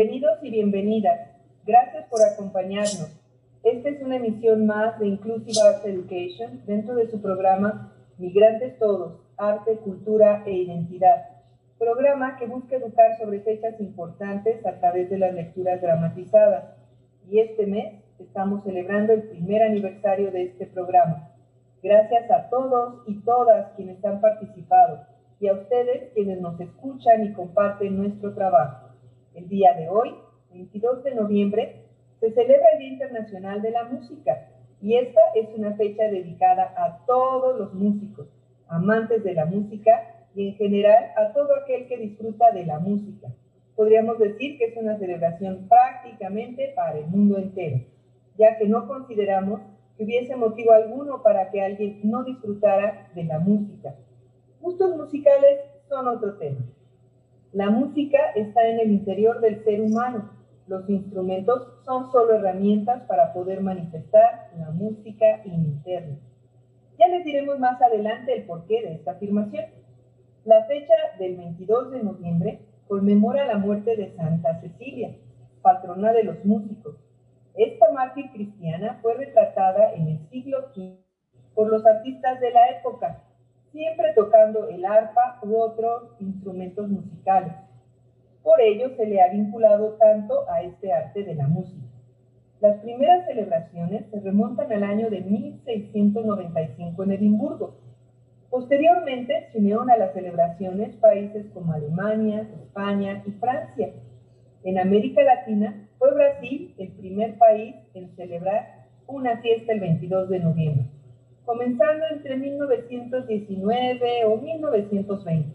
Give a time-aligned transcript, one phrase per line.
[0.00, 1.20] Bienvenidos y bienvenidas.
[1.66, 3.20] Gracias por acompañarnos.
[3.62, 9.20] Esta es una emisión más de Inclusive Arts Education dentro de su programa Migrantes Todos,
[9.36, 11.26] Arte, Cultura e Identidad.
[11.78, 16.76] Programa que busca educar sobre fechas importantes a través de las lecturas dramatizadas.
[17.28, 21.28] Y este mes estamos celebrando el primer aniversario de este programa.
[21.82, 25.04] Gracias a todos y todas quienes han participado
[25.40, 28.89] y a ustedes quienes nos escuchan y comparten nuestro trabajo.
[29.34, 30.14] El día de hoy,
[30.52, 31.84] 22 de noviembre,
[32.18, 34.48] se celebra el Día Internacional de la Música
[34.82, 38.26] y esta es una fecha dedicada a todos los músicos,
[38.68, 43.28] amantes de la música y en general a todo aquel que disfruta de la música.
[43.76, 47.80] Podríamos decir que es una celebración prácticamente para el mundo entero,
[48.36, 49.60] ya que no consideramos
[49.96, 53.94] que hubiese motivo alguno para que alguien no disfrutara de la música.
[54.60, 56.58] Gustos musicales son otro tema.
[57.52, 60.30] La música está en el interior del ser humano.
[60.68, 66.16] Los instrumentos son solo herramientas para poder manifestar la música interna.
[66.96, 69.64] Ya les diremos más adelante el porqué de esta afirmación.
[70.44, 75.16] La fecha del 22 de noviembre conmemora la muerte de Santa Cecilia,
[75.60, 76.94] patrona de los músicos.
[77.56, 81.00] Esta mártir cristiana fue retratada en el siglo V
[81.56, 83.24] por los artistas de la época
[83.72, 87.52] siempre tocando el arpa u otros instrumentos musicales.
[88.42, 91.86] Por ello se le ha vinculado tanto a este arte de la música.
[92.60, 97.74] Las primeras celebraciones se remontan al año de 1695 en Edimburgo.
[98.50, 103.90] Posteriormente se unieron a las celebraciones países como Alemania, España y Francia.
[104.64, 110.38] En América Latina fue Brasil el primer país en celebrar una fiesta el 22 de
[110.40, 110.99] noviembre
[111.44, 115.54] comenzando entre 1919 o 1920,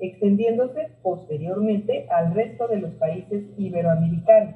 [0.00, 4.54] extendiéndose posteriormente al resto de los países iberoamericanos.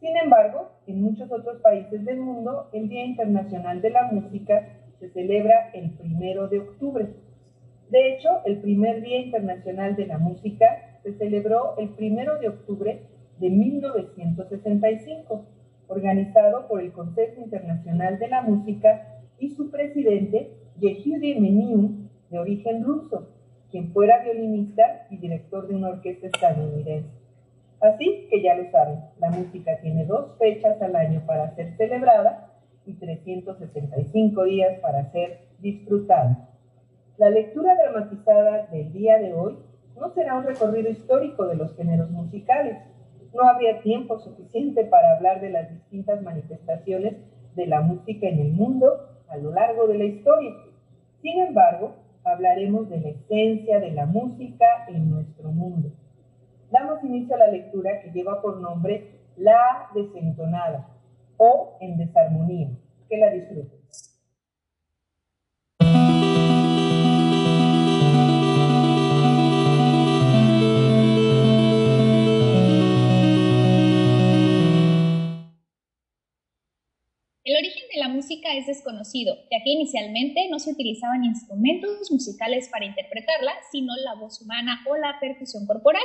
[0.00, 4.68] Sin embargo, en muchos otros países del mundo, el Día Internacional de la Música
[5.00, 7.08] se celebra el primero de octubre.
[7.90, 13.00] De hecho, el primer Día Internacional de la Música se celebró el primero de octubre
[13.38, 15.46] de 1965,
[15.88, 22.84] organizado por el Consejo Internacional de la Música y su presidente, Yehudi Menuhin, de origen
[22.84, 23.28] ruso,
[23.70, 27.10] quien fuera violinista y director de una orquesta estadounidense.
[27.80, 32.50] Así que ya lo saben, la música tiene dos fechas al año para ser celebrada
[32.86, 36.48] y 365 días para ser disfrutada.
[37.18, 39.58] La lectura dramatizada del día de hoy
[39.96, 42.78] no será un recorrido histórico de los géneros musicales.
[43.32, 47.16] No habría tiempo suficiente para hablar de las distintas manifestaciones
[47.54, 50.54] de la música en el mundo a lo largo de la historia.
[51.20, 55.90] Sin embargo, hablaremos de la esencia de la música en nuestro mundo.
[56.70, 60.88] Damos inicio a la lectura que lleva por nombre La desentonada
[61.36, 62.70] o En desarmonía.
[63.08, 63.83] Que la disfruten.
[78.08, 84.14] Música es desconocido, ya que inicialmente no se utilizaban instrumentos musicales para interpretarla, sino la
[84.14, 86.02] voz humana o la percusión corporal,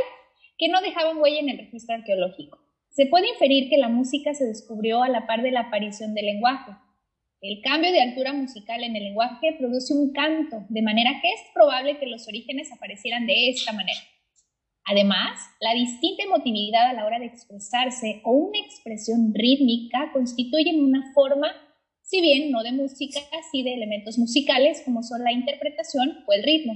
[0.58, 2.60] que no dejaban huella en el registro arqueológico.
[2.90, 6.26] Se puede inferir que la música se descubrió a la par de la aparición del
[6.26, 6.72] lenguaje.
[7.42, 11.42] El cambio de altura musical en el lenguaje produce un canto, de manera que es
[11.54, 14.00] probable que los orígenes aparecieran de esta manera.
[14.86, 21.14] Además, la distinta emotividad a la hora de expresarse o una expresión rítmica constituyen una
[21.14, 21.54] forma
[22.10, 23.20] si bien no de música,
[23.52, 26.74] sí de elementos musicales como son la interpretación o el ritmo.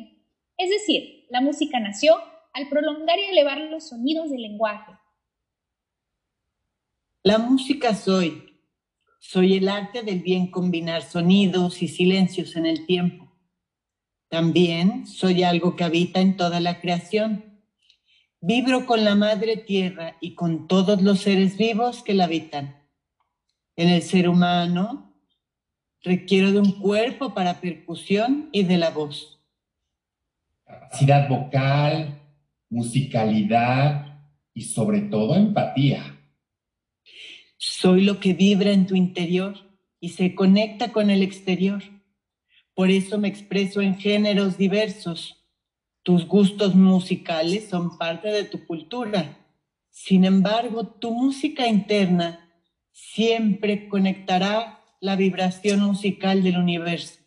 [0.57, 2.17] Es decir, la música nació
[2.53, 4.91] al prolongar y elevar los sonidos del lenguaje.
[7.23, 8.59] La música soy.
[9.19, 13.33] Soy el arte del bien combinar sonidos y silencios en el tiempo.
[14.27, 17.63] También soy algo que habita en toda la creación.
[18.39, 22.87] Vibro con la madre tierra y con todos los seres vivos que la habitan.
[23.75, 25.09] En el ser humano
[26.03, 29.39] Requiero de un cuerpo para percusión y de la voz.
[30.65, 32.19] Capacidad vocal,
[32.69, 34.19] musicalidad
[34.53, 36.19] y sobre todo empatía.
[37.57, 39.55] Soy lo que vibra en tu interior
[40.01, 41.81] y se conecta con el exterior.
[42.73, 45.41] Por eso me expreso en géneros diversos.
[46.01, 49.37] Tus gustos musicales son parte de tu cultura.
[49.89, 52.51] Sin embargo, tu música interna
[52.91, 57.19] siempre conectará la vibración musical del universo.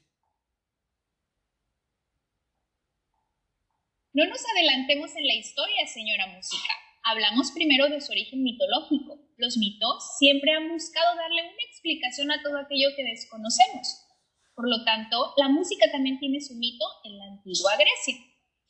[4.15, 6.73] No nos adelantemos en la historia, señora música.
[7.05, 9.21] Hablamos primero de su origen mitológico.
[9.37, 14.07] Los mitos siempre han buscado darle una explicación a todo aquello que desconocemos.
[14.55, 18.17] Por lo tanto, la música también tiene su mito en la antigua Grecia.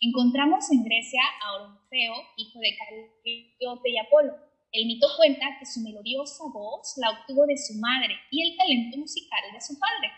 [0.01, 4.35] Encontramos en Grecia a Orfeo, hijo de Calíope y Apolo.
[4.77, 8.99] El mito cuenta que su melodiosa voz la obtuvo de su madre y el talento
[8.99, 10.13] musical de su padre.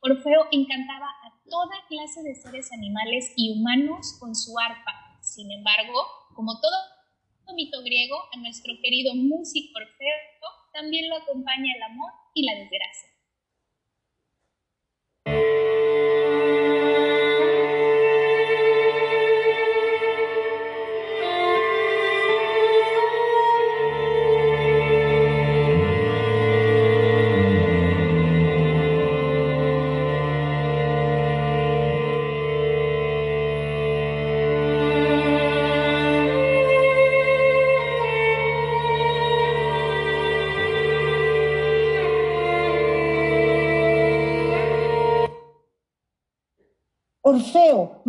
[0.00, 4.90] Orfeo encantaba a toda clase de seres animales y humanos con su arpa.
[5.22, 5.94] Sin embargo,
[6.34, 6.74] como todo
[7.54, 13.10] mito griego, a nuestro querido músico Orfeo también lo acompaña el amor y la desgracia.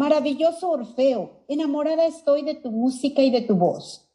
[0.02, 4.10] Maravilloso Orfeo, enamorada estoy de tu música y de tu voz.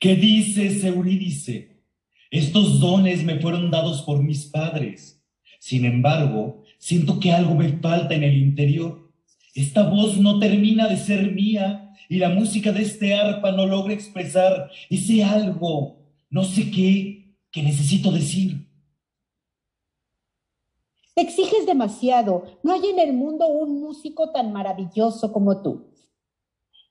[0.00, 1.82] ¿Qué dices, Eurídice?
[2.30, 5.22] Estos dones me fueron dados por mis padres.
[5.58, 9.12] Sin embargo, siento que algo me falta en el interior.
[9.54, 13.92] Esta voz no termina de ser mía y la música de este arpa no logra
[13.92, 15.98] expresar ese algo,
[16.30, 18.69] no sé qué, que necesito decir.
[21.14, 22.60] Te exiges demasiado.
[22.62, 25.90] No hay en el mundo un músico tan maravilloso como tú.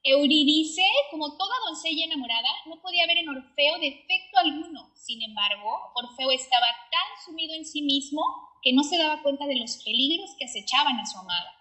[0.03, 0.81] Eurídice,
[1.11, 4.91] como toda doncella enamorada, no podía ver en Orfeo defecto alguno.
[4.95, 8.21] Sin embargo, Orfeo estaba tan sumido en sí mismo
[8.61, 11.51] que no se daba cuenta de los peligros que acechaban a su amada.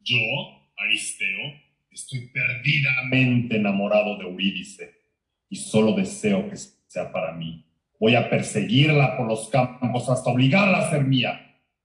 [0.00, 0.18] Yo,
[0.76, 1.60] Aristeo,
[1.90, 4.92] estoy perdidamente enamorado de Eurídice
[5.48, 7.64] y solo deseo que sea para mí.
[8.02, 11.38] Voy a perseguirla por los campos hasta obligarla a ser mía.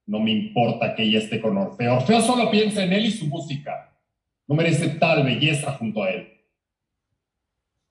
[0.08, 1.98] No me importa que ella esté con Orfeo.
[1.98, 3.96] Orfeo solo piensa en él y su música.
[4.48, 6.28] No merece tal belleza junto a él.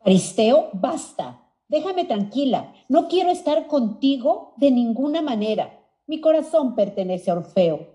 [0.00, 1.40] Aristeo, basta.
[1.69, 2.75] Déjame tranquila.
[2.88, 5.78] No quiero estar contigo de ninguna manera.
[6.08, 7.94] Mi corazón pertenece a Orfeo.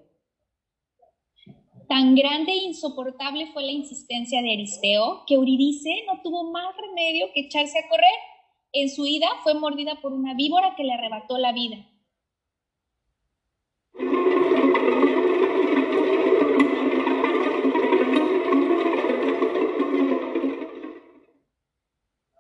[1.90, 7.28] Tan grande e insoportable fue la insistencia de Aristeo que Eurídice no tuvo más remedio
[7.34, 8.31] que echarse a correr.
[8.74, 11.86] En su ida fue mordida por una víbora que le arrebató la vida.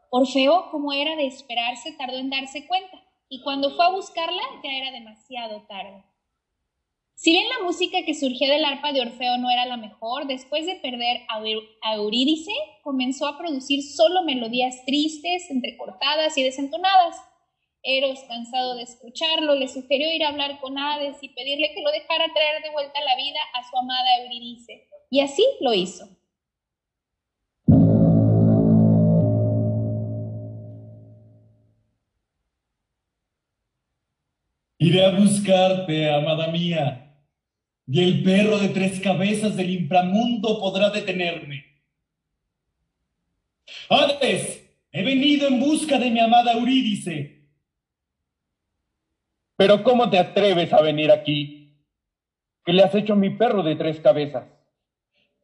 [0.09, 4.71] Orfeo, como era de esperarse, tardó en darse cuenta, y cuando fue a buscarla ya
[4.71, 6.03] era demasiado tarde.
[7.21, 10.65] Si bien la música que surgía del arpa de Orfeo no era la mejor, después
[10.65, 12.51] de perder a Eurídice,
[12.81, 17.15] comenzó a producir solo melodías tristes, entrecortadas y desentonadas.
[17.83, 21.91] Eros, cansado de escucharlo, le sugirió ir a hablar con Hades y pedirle que lo
[21.91, 24.87] dejara traer de vuelta a la vida a su amada Eurídice.
[25.11, 26.07] Y así lo hizo.
[34.79, 37.10] Iré a buscarte, amada mía,
[37.91, 41.65] y el perro de tres cabezas del inframundo podrá detenerme.
[43.89, 47.49] Hades, he venido en busca de mi amada Eurídice.
[49.57, 51.75] Pero ¿cómo te atreves a venir aquí?
[52.63, 54.45] ¿Qué le has hecho mi perro de tres cabezas?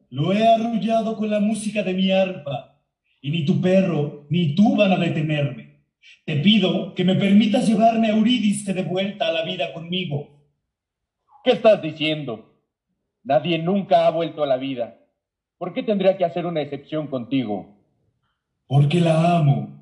[0.08, 2.80] Lo he arrullado con la música de mi arpa,
[3.20, 5.82] y ni tu perro ni tú van a detenerme.
[6.24, 10.37] Te pido que me permitas llevarme a Eurídice de vuelta a la vida conmigo.
[11.48, 12.44] ¿Qué estás diciendo?
[13.24, 14.98] Nadie nunca ha vuelto a la vida.
[15.56, 17.74] ¿Por qué tendría que hacer una excepción contigo?
[18.66, 19.77] Porque la amo.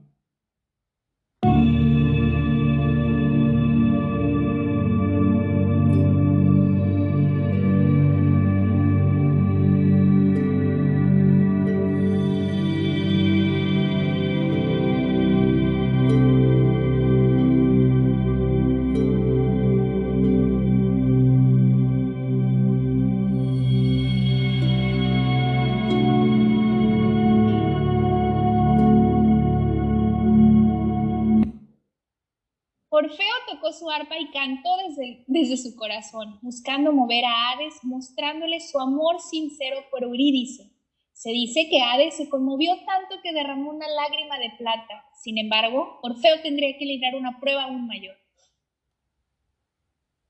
[34.21, 40.03] Y cantó desde, desde su corazón, buscando mover a Hades, mostrándole su amor sincero por
[40.03, 40.71] Eurídice.
[41.12, 45.05] Se dice que Hades se conmovió tanto que derramó una lágrima de plata.
[45.15, 48.17] Sin embargo, Orfeo tendría que librar una prueba aún mayor.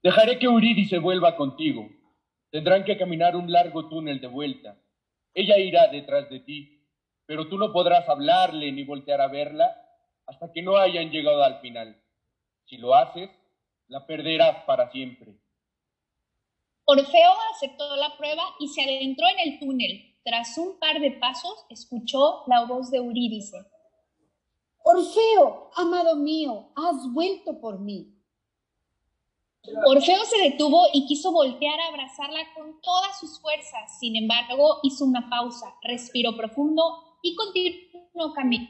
[0.03, 1.89] Dejaré que Eurídice vuelva contigo.
[2.51, 4.81] Tendrán que caminar un largo túnel de vuelta.
[5.35, 6.73] Ella irá detrás de ti.
[7.29, 9.77] pero tú no podrás hablarle ni voltear a verla
[10.27, 12.01] hasta que no hayan llegado al final.
[12.67, 13.31] Si lo haces,
[13.89, 15.37] la perderás para siempre.
[16.85, 20.15] Orfeo aceptó la prueba y se adentró en el túnel.
[20.25, 23.57] Tras un par de pasos, escuchó la voz de Eurídice.
[24.83, 28.13] Orfeo, amado mío, has vuelto por mí.
[29.85, 33.99] Orfeo se detuvo y quiso voltear a abrazarla con todas sus fuerzas.
[33.99, 38.69] Sin embargo, hizo una pausa, respiró profundo y continuó camino.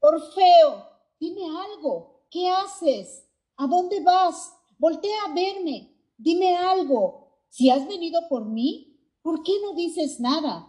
[0.00, 0.86] Orfeo,
[1.18, 2.22] dime algo.
[2.30, 3.27] ¿Qué haces?
[3.58, 4.56] ¿A dónde vas?
[4.78, 5.90] Voltea a verme.
[6.16, 7.42] Dime algo.
[7.48, 10.68] Si has venido por mí, ¿por qué no dices nada?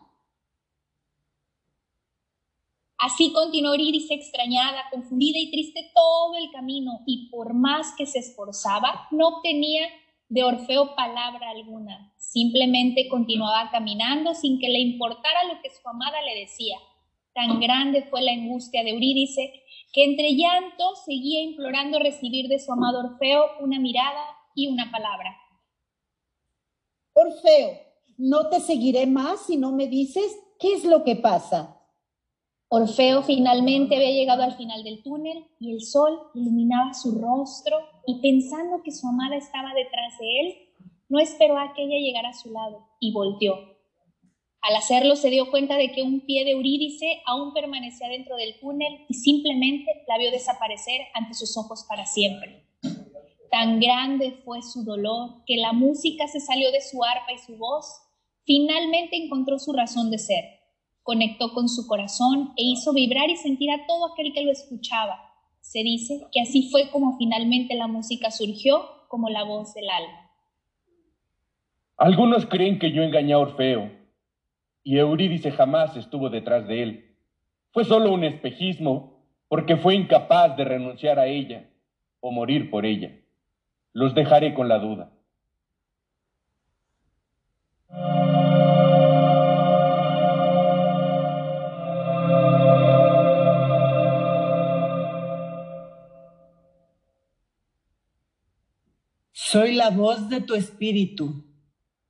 [2.98, 8.20] Así continuó Iris extrañada, confundida y triste todo el camino, y por más que se
[8.20, 9.88] esforzaba, no obtenía
[10.28, 12.12] de Orfeo palabra alguna.
[12.18, 16.78] Simplemente continuaba caminando sin que le importara lo que su amada le decía.
[17.34, 22.72] Tan grande fue la angustia de Eurídice que entre llanto seguía implorando recibir de su
[22.72, 24.24] amado Orfeo una mirada
[24.56, 25.36] y una palabra.
[27.14, 27.80] Orfeo,
[28.18, 31.76] no te seguiré más si no me dices qué es lo que pasa.
[32.68, 38.22] Orfeo finalmente había llegado al final del túnel y el sol iluminaba su rostro y
[38.22, 40.56] pensando que su amada estaba detrás de él,
[41.10, 43.79] no esperó a que ella llegara a su lado y volteó.
[44.62, 48.60] Al hacerlo se dio cuenta de que un pie de Eurídice aún permanecía dentro del
[48.60, 52.66] túnel y simplemente la vio desaparecer ante sus ojos para siempre.
[53.52, 57.58] Tan grande fue su dolor que la música se salió de su arpa y su
[57.58, 57.86] voz
[58.46, 60.60] finalmente encontró su razón de ser
[61.10, 65.20] conectó con su corazón e hizo vibrar y sentir a todo aquel que lo escuchaba.
[65.60, 70.30] Se dice que así fue como finalmente la música surgió como la voz del alma.
[71.98, 73.92] Algunos creen que yo engañé a Orfeo
[74.90, 77.16] y Eurídice jamás estuvo detrás de él.
[77.74, 81.70] Fue solo un espejismo porque fue incapaz de renunciar a ella
[82.22, 83.16] o morir por ella.
[83.94, 85.12] Los dejaré con la duda.
[99.34, 101.49] Soy la voz de tu espíritu.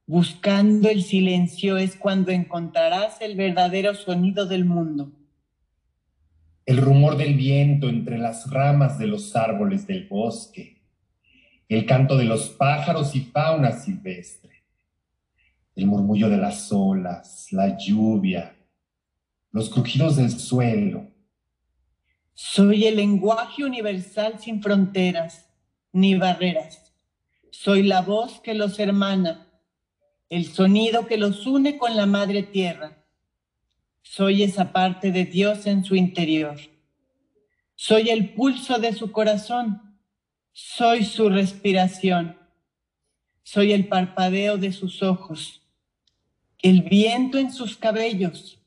[0.09, 5.11] Buscando el silencio es cuando encontrarás el verdadero sonido del mundo.
[6.65, 10.81] El rumor del viento entre las ramas de los árboles del bosque.
[11.67, 14.63] El canto de los pájaros y fauna silvestre.
[15.75, 18.57] El murmullo de las olas, la lluvia,
[19.51, 21.05] los crujidos del suelo.
[22.33, 25.51] Soy el lenguaje universal sin fronteras
[25.91, 26.89] ni barreras
[27.51, 29.48] soy la voz que los hermana,
[30.29, 33.05] el sonido que los une con la madre tierra.
[34.01, 36.57] Soy esa parte de Dios en su interior.
[37.75, 39.99] Soy el pulso de su corazón.
[40.51, 42.37] Soy su respiración.
[43.43, 45.61] Soy el parpadeo de sus ojos.
[46.61, 48.59] El viento en sus cabellos.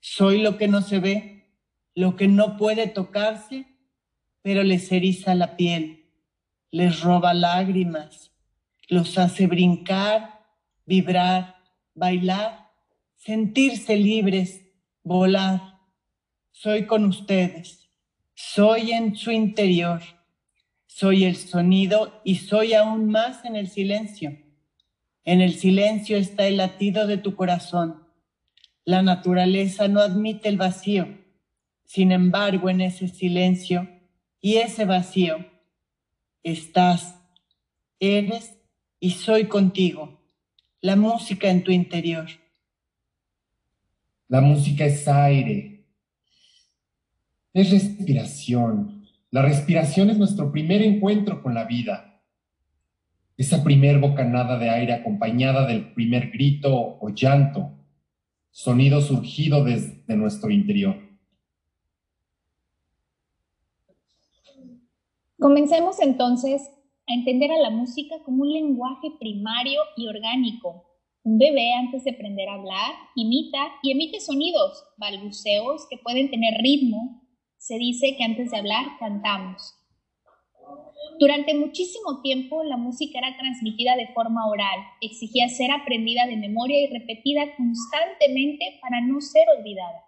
[0.00, 1.50] Soy lo que no se ve,
[1.94, 3.66] lo que no puede tocarse,
[4.42, 5.98] pero les eriza la piel
[6.70, 8.32] les roba lágrimas,
[8.88, 10.37] los hace brincar,
[10.88, 11.56] vibrar,
[11.94, 12.70] bailar,
[13.14, 14.62] sentirse libres,
[15.02, 15.60] volar.
[16.50, 17.90] Soy con ustedes,
[18.34, 20.00] soy en su interior,
[20.86, 24.38] soy el sonido y soy aún más en el silencio.
[25.24, 28.08] En el silencio está el latido de tu corazón.
[28.86, 31.18] La naturaleza no admite el vacío.
[31.84, 33.86] Sin embargo, en ese silencio
[34.40, 35.44] y ese vacío,
[36.42, 37.20] estás,
[38.00, 38.54] eres
[39.00, 40.17] y soy contigo.
[40.80, 42.26] La música en tu interior.
[44.28, 45.84] La música es aire,
[47.52, 49.08] es respiración.
[49.30, 52.22] La respiración es nuestro primer encuentro con la vida.
[53.36, 57.72] Esa primer bocanada de aire acompañada del primer grito o llanto,
[58.50, 60.96] sonido surgido desde nuestro interior.
[65.40, 66.70] Comencemos entonces
[67.08, 70.84] a entender a la música como un lenguaje primario y orgánico.
[71.24, 76.54] Un bebé antes de aprender a hablar imita y emite sonidos, balbuceos que pueden tener
[76.60, 77.22] ritmo.
[77.56, 79.74] Se dice que antes de hablar cantamos.
[81.18, 86.80] Durante muchísimo tiempo la música era transmitida de forma oral, exigía ser aprendida de memoria
[86.80, 90.04] y repetida constantemente para no ser olvidada.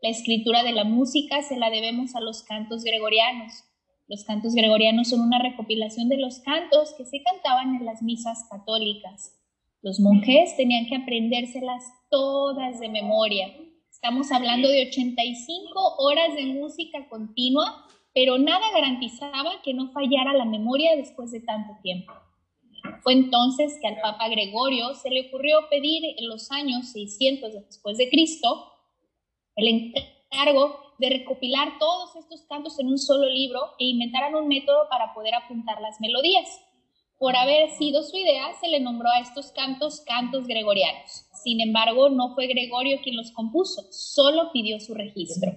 [0.00, 3.64] La escritura de la música se la debemos a los cantos gregorianos,
[4.08, 8.46] los cantos gregorianos son una recopilación de los cantos que se cantaban en las misas
[8.50, 9.38] católicas.
[9.82, 13.54] Los monjes tenían que aprendérselas todas de memoria.
[13.90, 20.46] Estamos hablando de 85 horas de música continua, pero nada garantizaba que no fallara la
[20.46, 22.12] memoria después de tanto tiempo.
[23.02, 27.98] Fue entonces que al Papa Gregorio se le ocurrió pedir en los años 600 después
[27.98, 28.72] de Cristo
[29.54, 34.88] el encargo de recopilar todos estos cantos en un solo libro e inventaran un método
[34.90, 36.60] para poder apuntar las melodías.
[37.18, 41.26] Por haber sido su idea, se le nombró a estos cantos cantos gregorianos.
[41.42, 45.52] Sin embargo, no fue Gregorio quien los compuso, solo pidió su registro.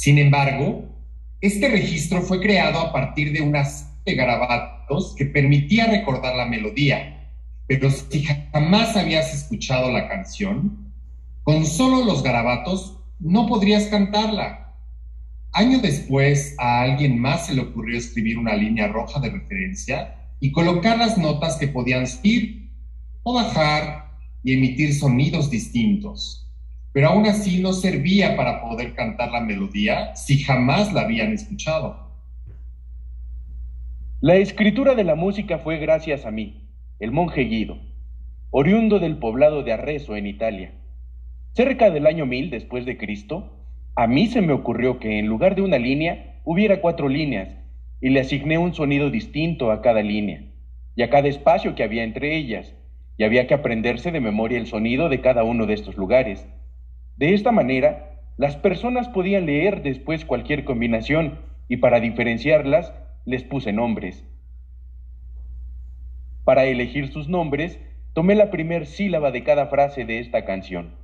[0.00, 0.88] Sin embargo,
[1.42, 7.34] este registro fue creado a partir de unas de garabatos que permitía recordar la melodía,
[7.66, 10.90] pero si jamás habías escuchado la canción,
[11.42, 14.74] con solo los garabatos no podrías cantarla.
[15.52, 20.50] Año después, a alguien más se le ocurrió escribir una línea roja de referencia y
[20.50, 22.70] colocar las notas que podían subir
[23.22, 26.49] o bajar y emitir sonidos distintos
[26.92, 32.10] pero aún así no servía para poder cantar la melodía si jamás la habían escuchado.
[34.20, 37.78] La escritura de la música fue gracias a mí, el monje Guido,
[38.50, 40.72] oriundo del poblado de Arreso en Italia.
[41.52, 43.56] Cerca del año 1000 después de Cristo,
[43.94, 47.48] a mí se me ocurrió que en lugar de una línea hubiera cuatro líneas
[48.00, 50.42] y le asigné un sonido distinto a cada línea
[50.96, 52.74] y a cada espacio que había entre ellas,
[53.16, 56.46] y había que aprenderse de memoria el sonido de cada uno de estos lugares
[57.20, 62.94] de esta manera, las personas podían leer después cualquier combinación y para diferenciarlas
[63.26, 64.24] les puse nombres.
[66.44, 67.78] Para elegir sus nombres,
[68.14, 70.94] tomé la primer sílaba de cada frase de esta canción.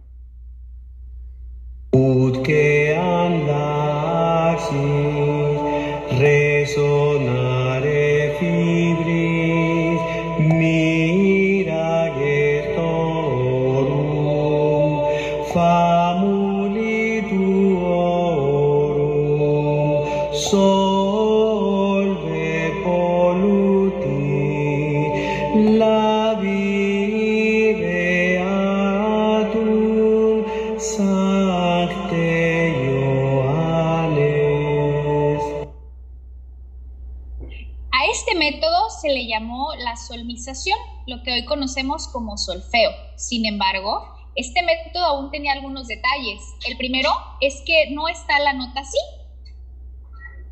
[39.96, 42.90] Solmización, lo que hoy conocemos como solfeo.
[43.16, 46.40] Sin embargo, este método aún tenía algunos detalles.
[46.66, 48.98] El primero es que no está la nota así.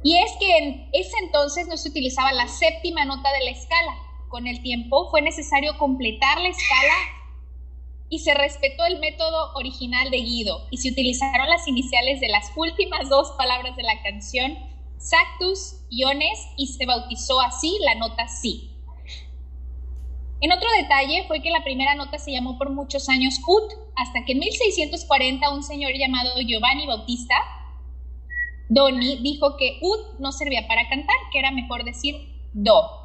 [0.03, 3.97] Y es que en ese entonces no se utilizaba la séptima nota de la escala.
[4.29, 6.95] Con el tiempo fue necesario completar la escala
[8.09, 12.51] y se respetó el método original de Guido y se utilizaron las iniciales de las
[12.57, 14.59] últimas dos palabras de la canción,
[14.99, 18.74] Sactus, Iones, y se bautizó así la nota Si.
[20.41, 24.25] En otro detalle fue que la primera nota se llamó por muchos años ut, hasta
[24.25, 27.35] que en 1640 un señor llamado Giovanni Bautista
[28.69, 32.17] Doni dijo que ut no servía para cantar, que era mejor decir
[32.53, 33.05] do,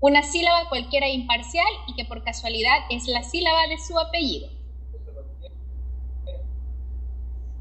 [0.00, 4.48] una sílaba cualquiera imparcial y que por casualidad es la sílaba de su apellido.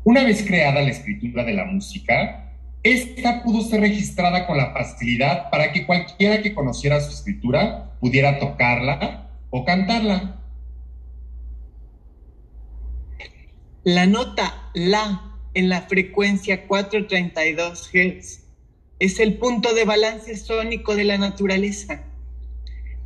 [0.03, 2.50] Una vez creada la escritura de la música,
[2.83, 8.39] esta pudo ser registrada con la facilidad para que cualquiera que conociera su escritura pudiera
[8.39, 10.39] tocarla o cantarla.
[13.83, 18.43] La nota La en la frecuencia 432 Hz
[18.99, 22.03] es el punto de balance sónico de la naturaleza.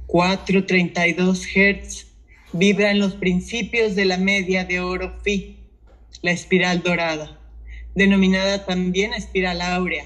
[0.07, 2.07] 432 Hz
[2.53, 5.57] vibra en los principios de la media de oro Phi,
[6.21, 7.39] la espiral dorada
[7.95, 10.03] denominada también espiral áurea,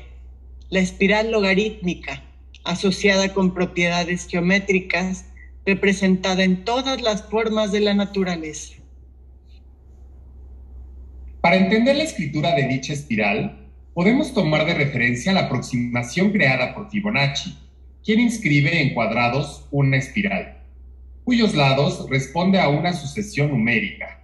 [0.69, 2.23] la espiral logarítmica,
[2.63, 5.25] asociada con propiedades geométricas,
[5.65, 8.75] representada en todas las formas de la naturaleza.
[11.41, 16.91] Para entender la escritura de dicha espiral, podemos tomar de referencia la aproximación creada por
[16.91, 17.57] Fibonacci,
[18.05, 20.59] quien inscribe en cuadrados una espiral,
[21.23, 24.21] cuyos lados responde a una sucesión numérica,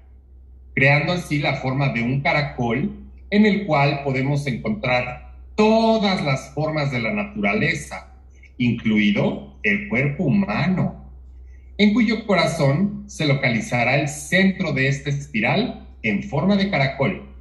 [0.76, 6.92] creando así la forma de un caracol en el cual podemos encontrar todas las formas
[6.92, 8.14] de la naturaleza,
[8.58, 11.04] incluido el cuerpo humano.
[11.78, 17.35] en cuyo corazón se localizará el centro de esta espiral en forma de caracol.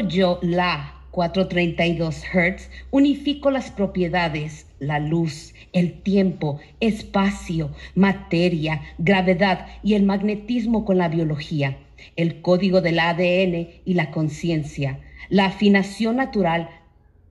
[0.00, 9.94] Yo la 432 Hz, unifico las propiedades, la luz, el tiempo, espacio, materia, gravedad y
[9.94, 11.76] el magnetismo con la biología,
[12.16, 15.00] el código del ADN y la conciencia.
[15.28, 16.70] La afinación natural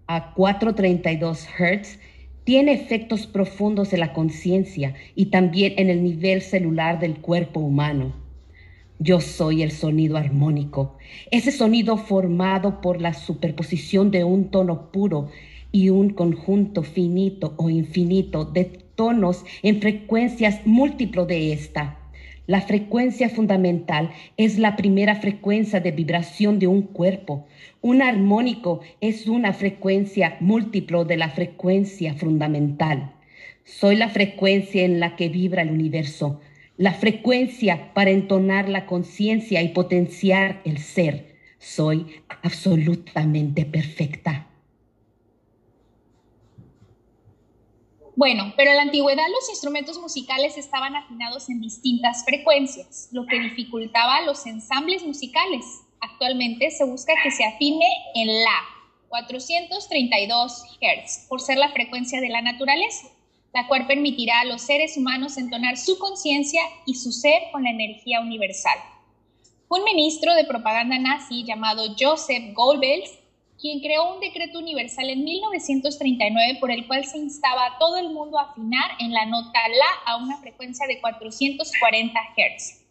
[0.07, 1.99] a 432 Hz
[2.43, 8.20] tiene efectos profundos en la conciencia y también en el nivel celular del cuerpo humano.
[9.03, 10.95] Yo soy el sonido armónico,
[11.31, 15.31] ese sonido formado por la superposición de un tono puro
[15.71, 21.97] y un conjunto finito o infinito de tonos en frecuencias múltiplo de esta.
[22.45, 27.47] La frecuencia fundamental es la primera frecuencia de vibración de un cuerpo.
[27.81, 33.15] Un armónico es una frecuencia múltiplo de la frecuencia fundamental.
[33.63, 36.39] Soy la frecuencia en la que vibra el universo
[36.81, 41.37] la frecuencia para entonar la conciencia y potenciar el ser.
[41.59, 44.47] Soy absolutamente perfecta.
[48.15, 53.39] Bueno, pero en la antigüedad los instrumentos musicales estaban afinados en distintas frecuencias, lo que
[53.39, 55.63] dificultaba los ensambles musicales.
[55.99, 58.57] Actualmente se busca que se afine en la
[59.09, 63.07] 432 Hz, por ser la frecuencia de la naturaleza
[63.53, 67.71] la cual permitirá a los seres humanos entonar su conciencia y su ser con la
[67.71, 68.77] energía universal.
[69.67, 73.21] Un ministro de propaganda nazi llamado Joseph Goebbels
[73.61, 78.09] quien creó un decreto universal en 1939 por el cual se instaba a todo el
[78.09, 82.81] mundo a afinar en la nota La a una frecuencia de 440 Hz.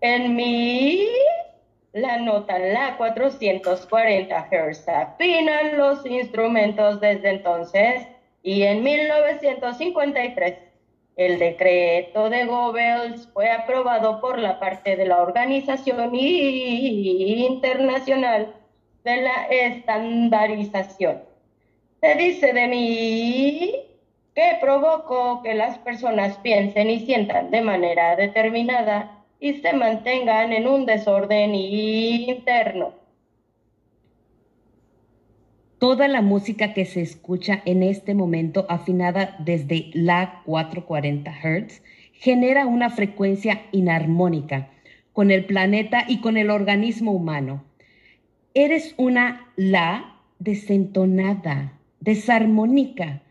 [0.00, 1.06] En mi
[1.92, 8.06] la nota La 440 Hz afinan los instrumentos desde entonces
[8.42, 10.54] y en 1953
[11.16, 18.54] el decreto de Goebbels fue aprobado por la parte de la Organización Internacional
[19.04, 21.20] de la Estandarización.
[22.00, 23.74] Se dice de mí
[24.34, 30.68] que provocó que las personas piensen y sientan de manera determinada y se mantengan en
[30.68, 32.94] un desorden interno.
[35.78, 42.66] Toda la música que se escucha en este momento afinada desde la 440 Hz genera
[42.66, 44.68] una frecuencia inarmónica
[45.12, 47.64] con el planeta y con el organismo humano.
[48.54, 53.22] Eres una la desentonada, desarmónica.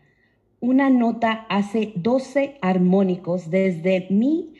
[0.60, 4.51] Una nota hace 12 armónicos desde mi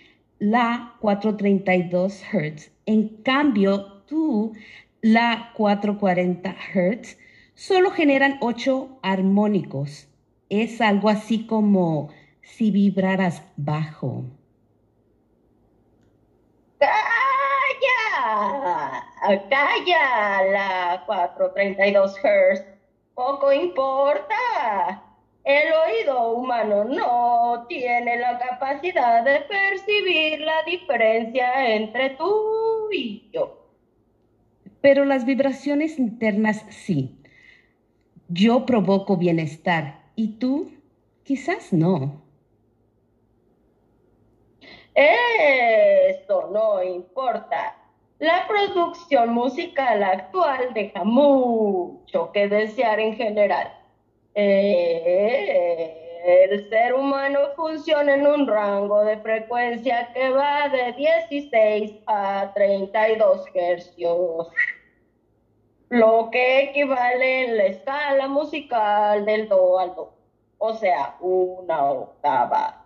[0.43, 2.73] la 432 Hz.
[2.87, 4.53] En cambio, tú,
[5.01, 7.17] la 440 Hz,
[7.55, 10.09] solo generan 8 armónicos.
[10.49, 12.09] Es algo así como
[12.43, 14.25] si vibraras bajo.
[16.81, 16.99] ¡Calla!
[19.49, 20.43] ¡Calla!
[20.51, 22.65] La 432 Hz.
[23.15, 25.05] Poco importa.
[25.45, 33.59] El oído humano no tiene la capacidad de percibir la diferencia entre tú y yo.
[34.81, 37.19] Pero las vibraciones internas sí.
[38.29, 40.71] Yo provoco bienestar y tú
[41.25, 42.23] quizás no.
[44.95, 47.77] Esto no importa.
[48.21, 53.82] La producción musical actual deja mucho que desear en general.
[54.35, 62.53] Eh, el ser humano funciona en un rango de frecuencia que va de 16 a
[62.55, 64.49] 32 hercios,
[65.89, 70.15] lo que equivale en la escala musical del do al do,
[70.59, 72.79] o sea, una octava.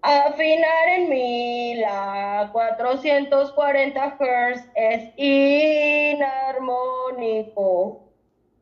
[0.00, 8.05] Afinar en mi la 440 Hz es inarmónico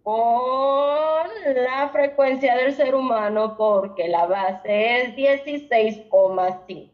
[0.05, 6.91] con la frecuencia del ser humano porque la base es 16,5.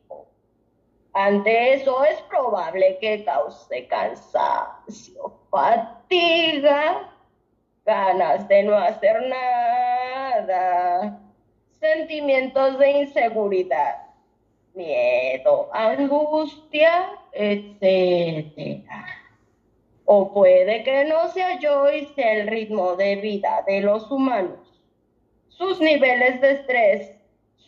[1.12, 7.10] Ante eso es probable que cause cansancio, fatiga,
[7.84, 11.18] ganas de no hacer nada,
[11.80, 14.06] sentimientos de inseguridad,
[14.72, 18.84] miedo, angustia, etc.
[20.12, 21.28] O puede que no
[21.92, 24.58] y sea el ritmo de vida de los humanos.
[25.46, 27.12] Sus niveles de estrés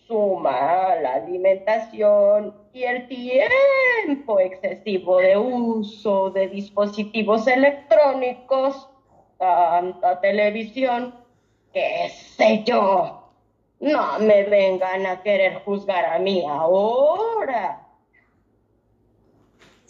[0.09, 8.89] suma la alimentación y el tiempo excesivo de uso de dispositivos electrónicos,
[9.39, 11.15] tanta televisión,
[11.73, 13.23] qué sé yo.
[13.79, 17.87] No me vengan a querer juzgar a mí ahora.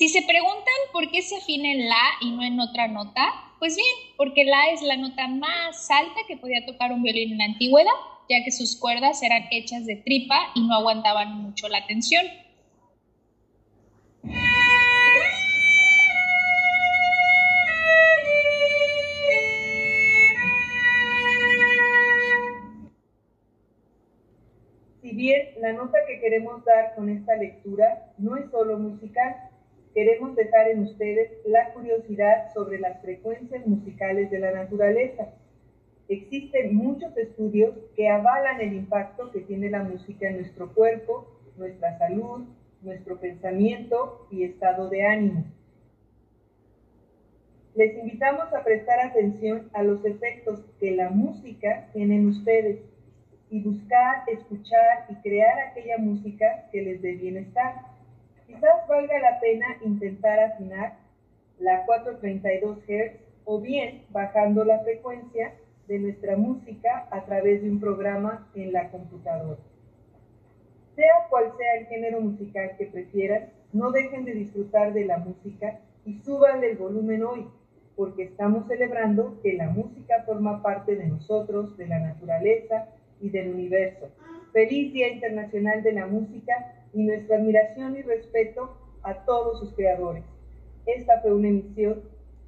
[0.02, 3.22] Si se preguntan por qué se afina en la y no en otra nota,
[3.60, 7.38] pues bien, porque la es la nota más alta que podía tocar un violín en
[7.38, 7.92] la antigüedad,
[8.28, 12.26] ya que sus cuerdas eran hechas de tripa y no aguantaban mucho la tensión.
[25.00, 29.51] Si bien la nota que queremos dar con esta lectura no es solo musical,
[29.94, 35.28] queremos dejar en ustedes la curiosidad sobre las frecuencias musicales de la naturaleza.
[36.09, 41.26] Existen muchos estudios que avalan el impacto que tiene la música en nuestro cuerpo,
[41.57, 42.44] nuestra salud,
[42.83, 45.44] nuestro pensamiento y estado de ánimo.
[47.74, 52.81] Les invitamos a prestar atención a los efectos que la música tiene en ustedes
[53.48, 57.91] y buscar, escuchar y crear aquella música que les dé bienestar.
[58.52, 60.98] Quizás valga la pena intentar afinar
[61.58, 65.54] la 432 Hz o bien bajando la frecuencia
[65.88, 69.58] de nuestra música a través de un programa en la computadora.
[70.94, 75.80] Sea cual sea el género musical que prefieran, no dejen de disfrutar de la música
[76.04, 77.46] y suban el volumen hoy,
[77.96, 82.88] porque estamos celebrando que la música forma parte de nosotros, de la naturaleza
[83.18, 84.10] y del universo.
[84.52, 90.24] Feliz Día Internacional de la Música y nuestra admiración y respeto a todos sus creadores.
[90.87, 92.02] Esta fue una emisión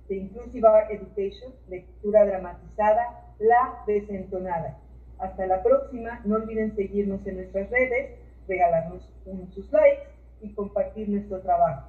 [0.09, 4.79] de Inclusive Art Education, lectura dramatizada, La Desentonada.
[5.19, 10.09] Hasta la próxima, no olviden seguirnos en nuestras redes, regalarnos un, sus likes
[10.43, 11.89] y compartir nuestro trabajo.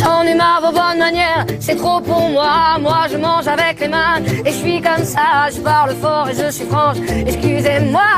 [0.00, 2.78] J'en ai marre vos bonnes manières, c'est trop pour moi.
[2.80, 5.48] Moi je mange avec les mains et je suis comme ça.
[5.54, 8.10] Je parle fort et je suis franche, excusez-moi.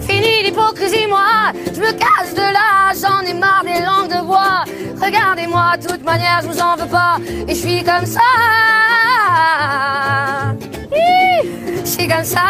[0.00, 2.92] Fini l'hypocrisie, moi, je me casse de là.
[3.00, 4.64] J'en ai marre des langues de bois.
[5.00, 7.16] Regardez-moi, de toute manière, je vous en veux pas.
[7.46, 8.20] Et je suis comme ça.
[11.84, 12.48] Je suis comme ça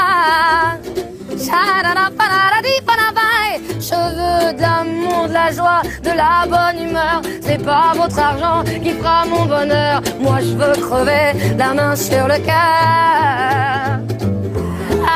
[3.98, 7.22] neveu, de l'amour, de la joie, de la bonne humeur.
[7.40, 10.02] C'est pas votre argent qui fera mon bonheur.
[10.20, 14.00] Moi je veux crever la main sur le cœur.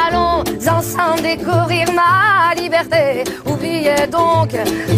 [0.05, 3.25] Allons ensemble découvrir ma liberté.
[3.47, 4.51] Oubliez donc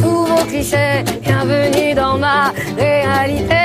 [0.03, 1.05] tous vos clichés.
[1.23, 3.65] Bienvenue dans ma réalité.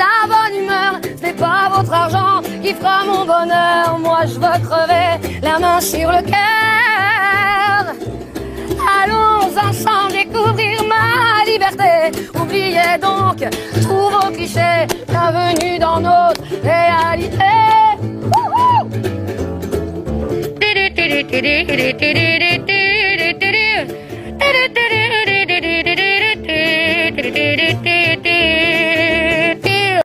[0.00, 0.92] la bonne humeur.
[1.22, 3.98] C'est pas votre argent qui fera mon bonheur.
[3.98, 5.10] Moi, je veux crever
[5.42, 7.82] la main sur le cœur.
[8.98, 11.92] Allons ensemble découvrir ma liberté.
[12.40, 13.38] Oubliez donc
[13.84, 14.86] tous vos clichés.
[15.08, 17.50] Bienvenue dans notre réalité.